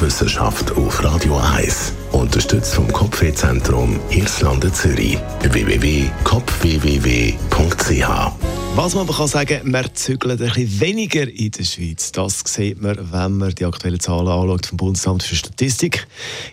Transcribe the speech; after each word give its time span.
Weltwissenschaft 0.00 0.74
auf 0.78 1.04
Radio 1.04 1.36
1. 1.36 1.92
Unterstützt 2.12 2.74
vom 2.74 2.90
Kopfwehzentrum 2.90 4.00
Irlande 4.08 4.72
Zürich. 4.72 5.18
www.kopfwww.ch 5.42 8.39
was 8.76 8.94
man 8.94 9.02
aber 9.02 9.16
kann 9.16 9.26
sagen, 9.26 9.70
man 9.70 9.84
zügelt 9.94 10.40
ein 10.40 10.46
bisschen 10.46 10.80
weniger 10.80 11.28
in 11.28 11.50
der 11.50 11.64
Schweiz. 11.64 12.12
Das 12.12 12.42
sieht 12.46 12.80
man, 12.80 12.96
wenn 13.12 13.36
man 13.36 13.54
die 13.54 13.64
aktuellen 13.64 13.98
Zahlen 13.98 14.28
anschaut 14.28 14.66
vom 14.66 14.76
Bundesamt 14.78 15.24
für 15.24 15.34
Statistik. 15.34 16.06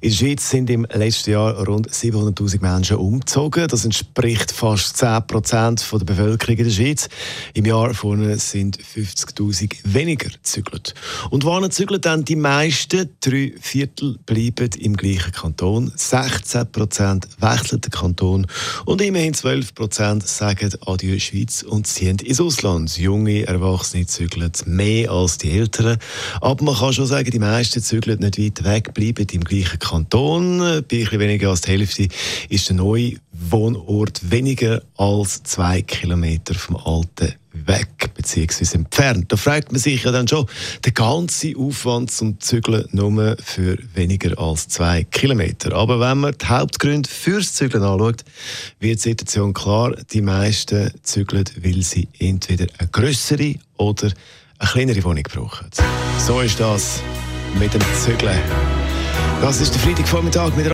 In 0.00 0.10
der 0.10 0.16
Schweiz 0.16 0.48
sind 0.48 0.70
im 0.70 0.86
letzten 0.92 1.32
Jahr 1.32 1.54
rund 1.66 1.90
700'000 1.90 2.60
Menschen 2.62 2.98
umgezogen. 2.98 3.66
Das 3.66 3.84
entspricht 3.84 4.52
fast 4.52 5.02
10% 5.02 5.98
der 5.98 6.04
Bevölkerung 6.04 6.56
in 6.56 6.64
der 6.64 6.70
Schweiz. 6.70 7.08
Im 7.52 7.66
Jahr 7.66 7.92
vorne 7.94 8.38
sind 8.38 8.78
50'000 8.78 9.74
weniger 9.82 10.28
gezügelt. 10.28 10.94
Und 11.30 11.44
wann 11.44 11.68
zügeln 11.70 12.00
dann 12.00 12.24
die 12.24 12.36
meisten? 12.36 13.10
Drei 13.20 13.54
Viertel 13.60 14.18
bleiben 14.24 14.70
im 14.78 14.96
gleichen 14.96 15.32
Kanton. 15.32 15.92
16% 15.96 17.24
wechseln 17.38 17.80
den 17.80 17.90
Kanton. 17.90 18.46
Und 18.84 19.02
immerhin 19.02 19.34
12% 19.34 20.26
sagen 20.26 20.70
Adieu 20.86 21.18
Schweiz 21.18 21.62
und 21.62 21.86
ziehen 21.86 22.03
ziehen 22.04 22.18
ins 22.18 22.40
Ausland. 22.40 22.98
Junge 22.98 23.46
Erwachsene 23.46 24.06
zügeln 24.06 24.52
mehr 24.66 25.10
als 25.10 25.38
die 25.38 25.52
Älteren. 25.52 25.98
Aber 26.40 26.62
man 26.62 26.74
kann 26.74 26.92
schon 26.92 27.06
sagen, 27.06 27.30
die 27.30 27.38
meisten 27.38 27.82
zügeln 27.82 28.20
nicht 28.20 28.38
weit 28.38 28.64
weg, 28.64 28.94
bleiben 28.94 29.26
im 29.32 29.44
gleichen 29.44 29.78
Kanton. 29.78 30.58
Bei 30.58 31.08
ein 31.10 31.18
weniger 31.18 31.50
als 31.50 31.62
die 31.62 31.72
Hälfte 31.72 32.08
ist 32.48 32.68
der 32.68 32.76
neue 32.76 33.14
Wohnort 33.50 34.30
weniger 34.30 34.82
als 34.96 35.42
zwei 35.42 35.82
Kilometer 35.82 36.54
vom 36.54 36.76
alten 36.76 37.34
weg 37.52 38.10
bzw. 38.14 38.76
entfernt. 38.76 39.30
Da 39.30 39.36
fragt 39.36 39.72
man 39.72 39.80
sich 39.80 40.04
ja 40.04 40.12
dann 40.12 40.28
schon, 40.28 40.46
der 40.84 40.92
ganze 40.92 41.54
Aufwand 41.56 42.10
zum 42.10 42.40
Zügeln 42.40 42.88
nur 42.92 43.36
für 43.42 43.78
weniger 43.94 44.38
als 44.38 44.68
zwei 44.68 45.04
Kilometer. 45.04 45.72
Aber 45.74 46.00
wenn 46.00 46.18
man 46.18 46.34
die 46.40 46.46
Hauptgründe 46.46 47.08
fürs 47.08 47.54
Zügeln 47.54 47.84
anschaut, 47.84 48.24
wird 48.80 48.98
die 48.98 49.10
Situation 49.10 49.54
klar, 49.54 49.94
die 50.12 50.22
meisten 50.22 50.90
zügeln, 51.02 51.44
weil 51.62 51.82
sie 51.82 52.08
entweder 52.18 52.66
eine 52.78 52.88
größere 52.88 53.54
oder 53.76 54.12
eine 54.58 54.70
kleinere 54.70 55.04
Wohnung 55.04 55.24
brauchen. 55.24 55.68
So 56.18 56.40
ist 56.40 56.58
das 56.60 57.00
mit 57.58 57.72
dem 57.72 57.82
Zügeln. 58.02 58.40
Das 59.40 59.60
ist 59.60 59.74
der 59.74 59.80
Freitagvormittag 59.80 60.56
mit 60.56 60.66
der 60.66 60.73